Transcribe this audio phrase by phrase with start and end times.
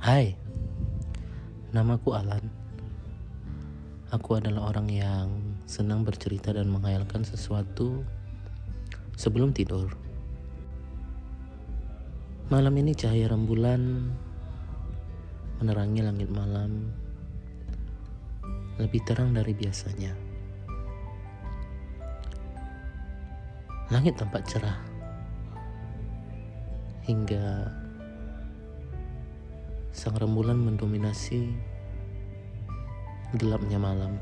[0.00, 0.32] Hai,
[1.76, 2.44] namaku Alan.
[4.08, 5.28] Aku adalah orang yang
[5.68, 8.00] senang bercerita dan menghayalkan sesuatu
[9.16, 9.92] sebelum tidur.
[12.48, 14.12] Malam ini cahaya rembulan
[15.60, 16.88] menerangi langit malam
[18.80, 20.16] lebih terang dari biasanya.
[23.92, 24.93] Langit tampak cerah
[27.04, 27.68] hingga
[29.92, 31.52] sang rembulan mendominasi
[33.36, 34.16] gelapnya malam.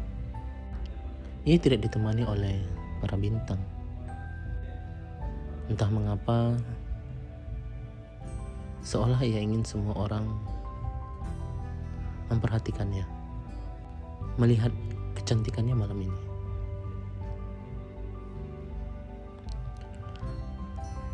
[1.46, 2.58] Ia tidak ditemani oleh
[2.98, 3.62] para bintang.
[5.70, 6.58] Entah mengapa,
[8.82, 10.26] seolah ia ingin semua orang
[12.34, 13.06] memperhatikannya,
[14.42, 14.74] melihat
[15.14, 16.20] kecantikannya malam ini.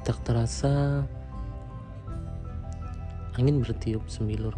[0.08, 1.04] Tak terasa
[3.38, 4.50] Angin bertiup sembilur,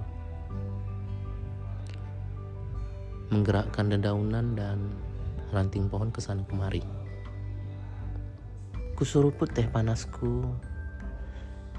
[3.28, 4.96] menggerakkan dedaunan dan
[5.52, 6.80] ranting pohon ke sana kemari.
[8.96, 10.48] Kusuruput teh panasku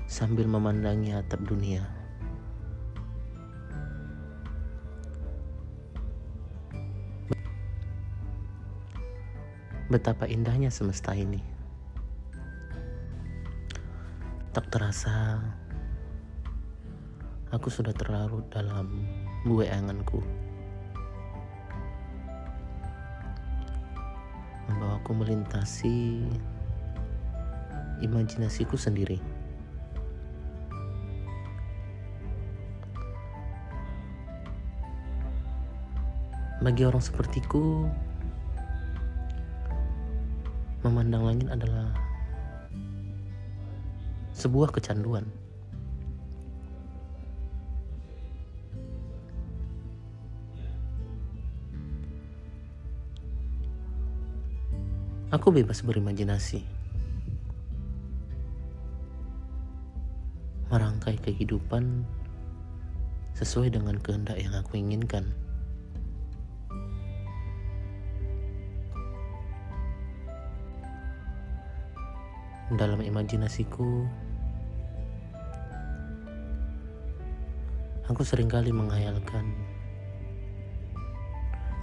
[0.05, 1.89] sambil memandangi atap dunia.
[9.89, 11.41] Betapa indahnya semesta ini.
[14.53, 15.41] Tak terasa
[17.51, 19.03] Aku sudah terlarut dalam
[19.43, 20.23] buayanganku.
[24.71, 26.23] Membawaku melintasi
[27.99, 29.19] imajinasiku sendiri.
[36.63, 37.91] Bagi orang sepertiku,
[40.87, 41.91] memandang langit adalah
[44.31, 45.27] sebuah kecanduan.
[55.31, 56.59] Aku bebas berimajinasi.
[60.67, 62.03] Merangkai kehidupan
[63.39, 65.31] sesuai dengan kehendak yang aku inginkan.
[72.75, 74.03] Dalam imajinasiku,
[78.11, 79.47] aku sering kali menghayalkan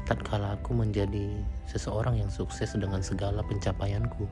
[0.09, 4.25] tatkala aku menjadi seseorang yang sukses dengan segala pencapaianku.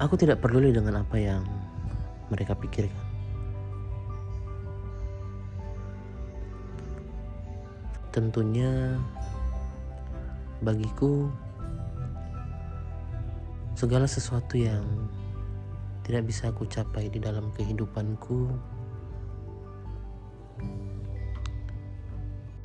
[0.00, 1.44] Aku tidak peduli dengan apa yang
[2.28, 3.04] mereka pikirkan.
[8.12, 8.96] Tentunya
[10.60, 11.32] bagiku
[13.76, 14.84] segala sesuatu yang
[16.10, 18.50] tidak bisa aku capai di dalam kehidupanku,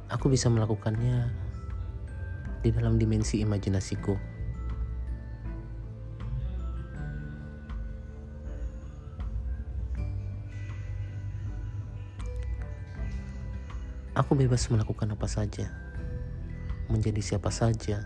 [0.10, 1.30] aku bisa melakukannya
[2.66, 4.18] di dalam dimensi imajinasiku.
[14.18, 15.70] Aku bebas melakukan apa saja,
[16.90, 18.02] menjadi siapa saja,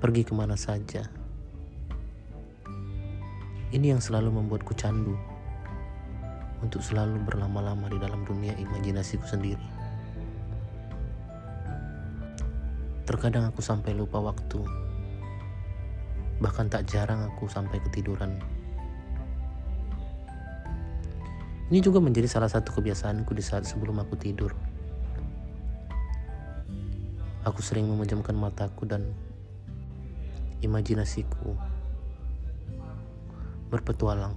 [0.00, 1.25] pergi ke mana saja
[3.76, 5.12] ini yang selalu membuatku candu
[6.64, 9.60] untuk selalu berlama-lama di dalam dunia imajinasiku sendiri.
[13.04, 14.64] Terkadang aku sampai lupa waktu.
[16.40, 18.40] Bahkan tak jarang aku sampai ketiduran.
[21.68, 24.56] Ini juga menjadi salah satu kebiasaanku di saat sebelum aku tidur.
[27.44, 29.06] Aku sering memejamkan mataku dan
[30.64, 31.75] imajinasiku
[33.70, 34.34] berpetualang.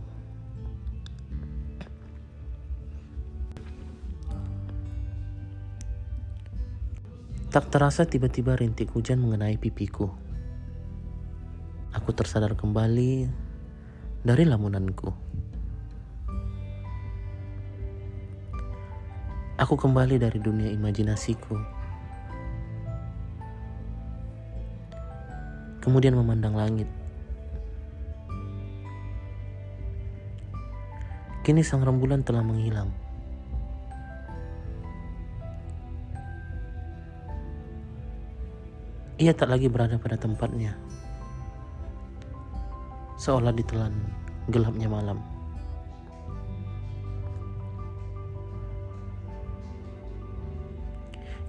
[7.49, 10.05] Tak terasa tiba-tiba rintik hujan mengenai pipiku.
[11.97, 13.25] Aku tersadar kembali
[14.21, 15.09] dari lamunanku.
[19.57, 21.57] Aku kembali dari dunia imajinasiku.
[25.81, 26.85] Kemudian memandang langit
[31.49, 32.93] Kini sang rembulan telah menghilang.
[39.17, 40.77] Ia tak lagi berada pada tempatnya.
[43.17, 43.97] Seolah ditelan
[44.53, 45.17] gelapnya malam.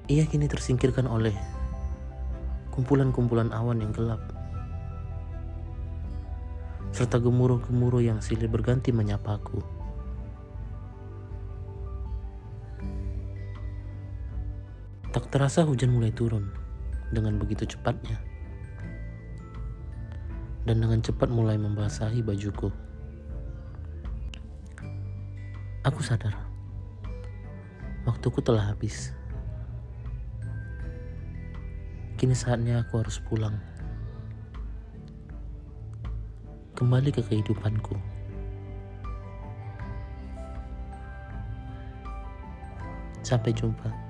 [0.09, 1.37] Ia kini tersingkirkan oleh
[2.73, 4.25] kumpulan-kumpulan awan yang gelap,
[6.89, 9.80] serta gemuruh-gemuruh yang silih berganti menyapaku.
[15.31, 16.51] Terasa hujan mulai turun
[17.15, 18.19] dengan begitu cepatnya,
[20.67, 22.67] dan dengan cepat mulai membasahi bajuku.
[25.87, 26.35] Aku sadar,
[28.11, 29.15] waktuku telah habis.
[32.19, 33.55] Kini saatnya aku harus pulang.
[36.75, 37.95] Kembali ke kehidupanku.
[43.23, 44.10] Sampai jumpa.